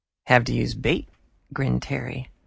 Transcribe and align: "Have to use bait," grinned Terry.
"Have 0.25 0.45
to 0.45 0.51
use 0.51 0.73
bait," 0.73 1.07
grinned 1.53 1.83
Terry. 1.83 2.31